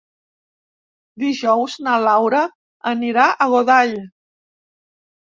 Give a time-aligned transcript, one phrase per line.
[1.23, 2.39] Dijous na Laura
[2.93, 3.93] anirà a Godall.